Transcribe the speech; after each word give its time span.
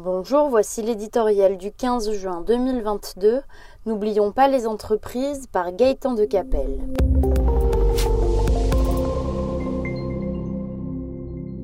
Bonjour, 0.00 0.48
voici 0.48 0.80
l'éditorial 0.80 1.56
du 1.56 1.72
15 1.72 2.12
juin 2.12 2.42
2022. 2.42 3.42
N'oublions 3.84 4.30
pas 4.30 4.46
les 4.46 4.68
entreprises 4.68 5.48
par 5.48 5.72
Gaëtan 5.72 6.14
de 6.14 6.24
Capelle. 6.24 6.78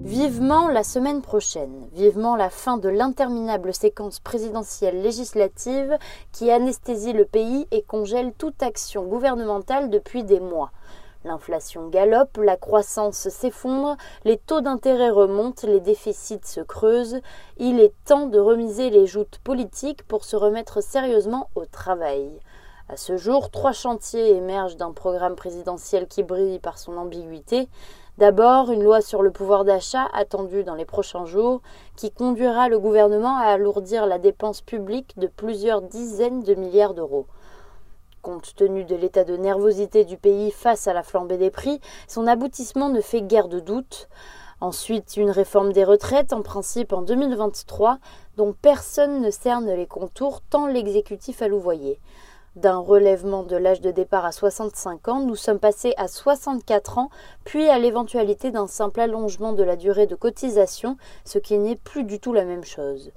Vivement 0.02 0.66
la 0.66 0.82
semaine 0.82 1.22
prochaine, 1.22 1.86
vivement 1.92 2.34
la 2.34 2.50
fin 2.50 2.76
de 2.76 2.88
l'interminable 2.88 3.72
séquence 3.72 4.18
présidentielle 4.18 5.00
législative 5.00 5.96
qui 6.32 6.50
anesthésie 6.50 7.12
le 7.12 7.26
pays 7.26 7.68
et 7.70 7.82
congèle 7.82 8.32
toute 8.36 8.64
action 8.64 9.04
gouvernementale 9.04 9.90
depuis 9.90 10.24
des 10.24 10.40
mois. 10.40 10.72
L'inflation 11.24 11.88
galope, 11.88 12.36
la 12.36 12.58
croissance 12.58 13.30
s'effondre, 13.30 13.96
les 14.24 14.36
taux 14.36 14.60
d'intérêt 14.60 15.08
remontent, 15.08 15.66
les 15.66 15.80
déficits 15.80 16.44
se 16.44 16.60
creusent. 16.60 17.20
Il 17.56 17.80
est 17.80 17.94
temps 18.04 18.26
de 18.26 18.38
remiser 18.38 18.90
les 18.90 19.06
joutes 19.06 19.38
politiques 19.42 20.06
pour 20.06 20.24
se 20.26 20.36
remettre 20.36 20.82
sérieusement 20.82 21.48
au 21.54 21.64
travail. 21.64 22.28
À 22.90 22.98
ce 22.98 23.16
jour, 23.16 23.50
trois 23.50 23.72
chantiers 23.72 24.36
émergent 24.36 24.76
d'un 24.76 24.92
programme 24.92 25.34
présidentiel 25.34 26.06
qui 26.06 26.22
brille 26.22 26.58
par 26.58 26.76
son 26.76 26.98
ambiguïté. 26.98 27.70
D'abord, 28.18 28.70
une 28.70 28.84
loi 28.84 29.00
sur 29.00 29.22
le 29.22 29.30
pouvoir 29.30 29.64
d'achat 29.64 30.06
attendue 30.12 30.62
dans 30.62 30.74
les 30.74 30.84
prochains 30.84 31.24
jours 31.24 31.62
qui 31.96 32.10
conduira 32.10 32.68
le 32.68 32.78
gouvernement 32.78 33.38
à 33.38 33.46
alourdir 33.46 34.04
la 34.04 34.18
dépense 34.18 34.60
publique 34.60 35.18
de 35.18 35.26
plusieurs 35.26 35.80
dizaines 35.80 36.42
de 36.42 36.54
milliards 36.54 36.92
d'euros. 36.92 37.26
Compte 38.24 38.54
tenu 38.56 38.84
de 38.84 38.96
l'état 38.96 39.24
de 39.24 39.36
nervosité 39.36 40.06
du 40.06 40.16
pays 40.16 40.50
face 40.50 40.88
à 40.88 40.94
la 40.94 41.02
flambée 41.02 41.36
des 41.36 41.50
prix, 41.50 41.78
son 42.08 42.26
aboutissement 42.26 42.88
ne 42.88 43.02
fait 43.02 43.20
guère 43.20 43.48
de 43.48 43.60
doute. 43.60 44.08
Ensuite, 44.62 45.18
une 45.18 45.30
réforme 45.30 45.74
des 45.74 45.84
retraites, 45.84 46.32
en 46.32 46.40
principe 46.40 46.94
en 46.94 47.02
2023, 47.02 47.98
dont 48.38 48.54
personne 48.62 49.20
ne 49.20 49.30
cerne 49.30 49.70
les 49.70 49.86
contours 49.86 50.40
tant 50.40 50.66
l'exécutif 50.66 51.42
a 51.42 51.48
louvoyé. 51.48 52.00
D'un 52.56 52.78
relèvement 52.78 53.42
de 53.42 53.56
l'âge 53.56 53.82
de 53.82 53.90
départ 53.90 54.24
à 54.24 54.32
65 54.32 55.06
ans, 55.08 55.20
nous 55.20 55.36
sommes 55.36 55.58
passés 55.58 55.92
à 55.98 56.08
64 56.08 56.96
ans, 56.96 57.10
puis 57.44 57.68
à 57.68 57.78
l'éventualité 57.78 58.50
d'un 58.50 58.68
simple 58.68 59.00
allongement 59.00 59.52
de 59.52 59.62
la 59.62 59.76
durée 59.76 60.06
de 60.06 60.14
cotisation, 60.14 60.96
ce 61.26 61.38
qui 61.38 61.58
n'est 61.58 61.76
plus 61.76 62.04
du 62.04 62.20
tout 62.20 62.32
la 62.32 62.46
même 62.46 62.64
chose. 62.64 63.12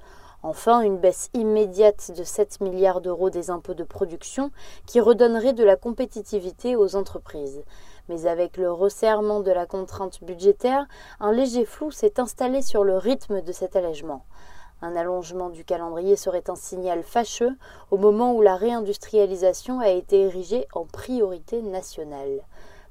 Enfin, 0.49 0.79
une 0.79 0.97
baisse 0.97 1.29
immédiate 1.33 2.11
de 2.15 2.23
7 2.23 2.61
milliards 2.61 3.01
d'euros 3.01 3.29
des 3.29 3.49
impôts 3.49 3.73
de 3.73 3.83
production 3.83 4.49
qui 4.85 5.01
redonnerait 5.01 5.51
de 5.51 5.65
la 5.65 5.75
compétitivité 5.75 6.77
aux 6.77 6.95
entreprises. 6.95 7.65
Mais 8.07 8.27
avec 8.27 8.55
le 8.55 8.71
resserrement 8.71 9.41
de 9.41 9.51
la 9.51 9.65
contrainte 9.65 10.23
budgétaire, 10.23 10.87
un 11.19 11.33
léger 11.33 11.65
flou 11.65 11.91
s'est 11.91 12.17
installé 12.17 12.61
sur 12.61 12.85
le 12.85 12.95
rythme 12.95 13.41
de 13.41 13.51
cet 13.51 13.75
allègement. 13.75 14.23
Un 14.81 14.95
allongement 14.95 15.49
du 15.49 15.65
calendrier 15.65 16.15
serait 16.15 16.49
un 16.49 16.55
signal 16.55 17.03
fâcheux 17.03 17.57
au 17.91 17.97
moment 17.97 18.33
où 18.33 18.41
la 18.41 18.55
réindustrialisation 18.55 19.81
a 19.81 19.89
été 19.89 20.21
érigée 20.21 20.65
en 20.71 20.85
priorité 20.85 21.61
nationale. 21.61 22.39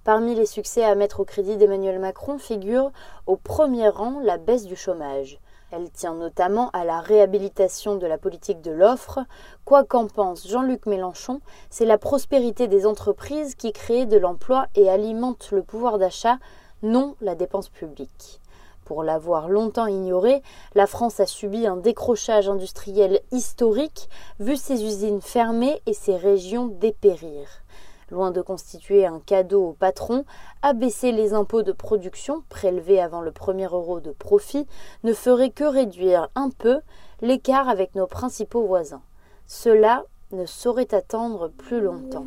Parmi 0.04 0.34
les 0.34 0.44
succès 0.44 0.84
à 0.84 0.94
mettre 0.94 1.20
au 1.20 1.24
crédit 1.24 1.56
d'Emmanuel 1.56 2.00
Macron 2.00 2.36
figure 2.36 2.92
au 3.26 3.36
premier 3.36 3.88
rang 3.88 4.20
la 4.20 4.36
baisse 4.36 4.66
du 4.66 4.76
chômage. 4.76 5.40
Elle 5.76 5.90
tient 5.90 6.14
notamment 6.14 6.70
à 6.70 6.86
la 6.86 7.00
réhabilitation 7.00 7.96
de 7.96 8.06
la 8.06 8.16
politique 8.16 8.62
de 8.62 8.70
l'offre. 8.70 9.18
Quoi 9.66 9.84
qu'en 9.84 10.06
pense 10.06 10.48
Jean-Luc 10.48 10.86
Mélenchon, 10.86 11.42
c'est 11.68 11.84
la 11.84 11.98
prospérité 11.98 12.66
des 12.66 12.86
entreprises 12.86 13.54
qui 13.54 13.74
crée 13.74 14.06
de 14.06 14.16
l'emploi 14.16 14.68
et 14.74 14.88
alimente 14.88 15.50
le 15.50 15.62
pouvoir 15.62 15.98
d'achat, 15.98 16.38
non 16.82 17.14
la 17.20 17.34
dépense 17.34 17.68
publique. 17.68 18.40
Pour 18.86 19.02
l'avoir 19.02 19.50
longtemps 19.50 19.86
ignoré, 19.86 20.42
la 20.74 20.86
France 20.86 21.20
a 21.20 21.26
subi 21.26 21.66
un 21.66 21.76
décrochage 21.76 22.48
industriel 22.48 23.20
historique, 23.30 24.08
vu 24.40 24.56
ses 24.56 24.82
usines 24.82 25.20
fermer 25.20 25.82
et 25.84 25.92
ses 25.92 26.16
régions 26.16 26.68
dépérir. 26.68 27.48
Loin 28.10 28.30
de 28.30 28.40
constituer 28.40 29.04
un 29.04 29.18
cadeau 29.18 29.70
aux 29.70 29.72
patrons, 29.72 30.24
abaisser 30.62 31.10
les 31.10 31.34
impôts 31.34 31.64
de 31.64 31.72
production, 31.72 32.44
prélevés 32.48 33.00
avant 33.00 33.20
le 33.20 33.32
premier 33.32 33.64
euro 33.64 33.98
de 33.98 34.12
profit, 34.12 34.66
ne 35.02 35.12
ferait 35.12 35.50
que 35.50 35.64
réduire 35.64 36.28
un 36.36 36.50
peu 36.50 36.80
l'écart 37.20 37.68
avec 37.68 37.94
nos 37.96 38.06
principaux 38.06 38.64
voisins. 38.64 39.02
Cela 39.46 40.04
ne 40.30 40.46
saurait 40.46 40.94
attendre 40.94 41.48
plus 41.48 41.80
longtemps. 41.80 42.26